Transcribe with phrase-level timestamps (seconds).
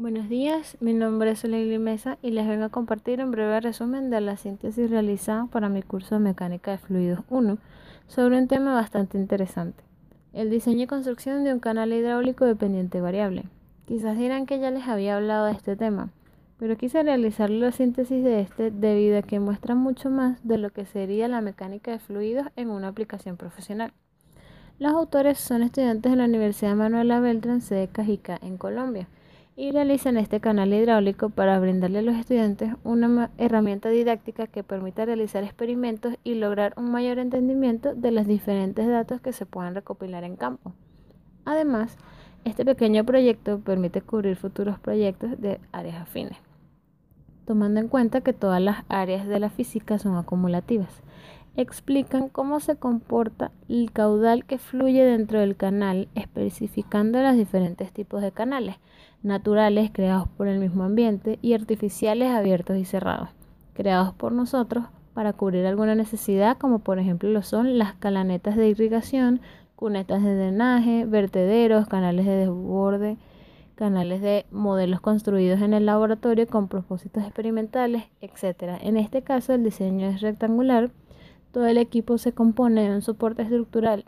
[0.00, 4.08] Buenos días, mi nombre es Soleil Mesa y les vengo a compartir un breve resumen
[4.08, 7.58] de la síntesis realizada para mi curso de Mecánica de Fluidos 1
[8.06, 9.84] sobre un tema bastante interesante,
[10.32, 13.44] el diseño y construcción de un canal hidráulico de pendiente variable.
[13.84, 16.08] Quizás dirán que ya les había hablado de este tema,
[16.58, 20.70] pero quise realizar la síntesis de este debido a que muestra mucho más de lo
[20.70, 23.92] que sería la mecánica de fluidos en una aplicación profesional.
[24.78, 29.06] Los autores son estudiantes de la Universidad Manuela Beltrán, sede Cajica, en Colombia
[29.60, 35.04] y realizan este canal hidráulico para brindarle a los estudiantes una herramienta didáctica que permita
[35.04, 40.24] realizar experimentos y lograr un mayor entendimiento de los diferentes datos que se puedan recopilar
[40.24, 40.72] en campo.
[41.44, 41.98] Además,
[42.46, 46.38] este pequeño proyecto permite cubrir futuros proyectos de áreas afines,
[47.44, 51.02] tomando en cuenta que todas las áreas de la física son acumulativas
[51.56, 58.22] explican cómo se comporta el caudal que fluye dentro del canal, especificando los diferentes tipos
[58.22, 58.76] de canales,
[59.22, 63.30] naturales creados por el mismo ambiente y artificiales abiertos y cerrados,
[63.74, 64.84] creados por nosotros
[65.14, 69.40] para cubrir alguna necesidad, como por ejemplo lo son las calanetas de irrigación,
[69.76, 73.16] cunetas de drenaje, vertederos, canales de desborde,
[73.74, 78.78] canales de modelos construidos en el laboratorio con propósitos experimentales, etc.
[78.82, 80.90] En este caso el diseño es rectangular
[81.52, 84.04] todo el equipo se compone de un soporte estructural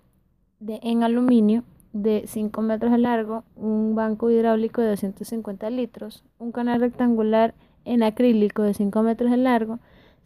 [0.60, 6.52] de, en aluminio de 5 metros de largo, un banco hidráulico de 250 litros, un
[6.52, 7.54] canal rectangular
[7.84, 9.78] en acrílico de 5 metros de largo,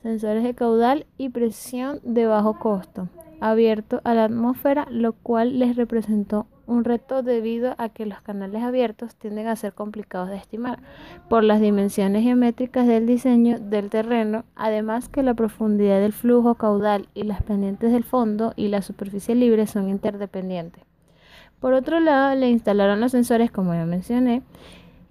[0.03, 3.09] sensores de caudal y presión de bajo costo,
[3.41, 8.63] abierto a la atmósfera, lo cual les representó un reto debido a que los canales
[8.63, 10.81] abiertos tienden a ser complicados de estimar
[11.29, 17.09] por las dimensiones geométricas del diseño del terreno, además que la profundidad del flujo caudal
[17.15, 20.85] y las pendientes del fondo y la superficie libre son interdependientes.
[21.61, 24.43] Por otro lado, le instalaron los sensores, como ya mencioné,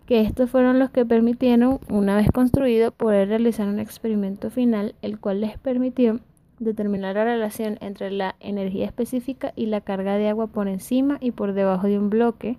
[0.06, 5.20] que estos fueron los que permitieron, una vez construido, poder realizar un experimento final, el
[5.20, 6.20] cual les permitió
[6.60, 11.32] determinar la relación entre la energía específica y la carga de agua por encima y
[11.32, 12.58] por debajo de un bloque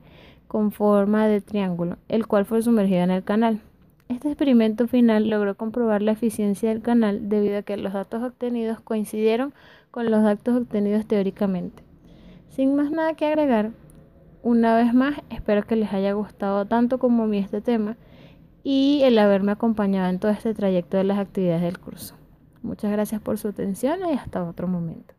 [0.49, 3.61] con forma de triángulo, el cual fue sumergido en el canal.
[4.09, 8.81] Este experimento final logró comprobar la eficiencia del canal debido a que los datos obtenidos
[8.81, 9.53] coincidieron
[9.91, 11.83] con los datos obtenidos teóricamente.
[12.51, 13.73] Sin más nada que agregar,
[14.43, 17.97] una vez más espero que les haya gustado tanto como a mí este tema
[18.63, 22.15] y el haberme acompañado en todo este trayecto de las actividades del curso.
[22.67, 25.16] Muchas gracias por su atención y hasta otro momento.